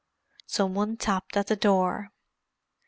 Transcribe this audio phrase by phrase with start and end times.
[0.47, 2.09] Some one tapped at the door.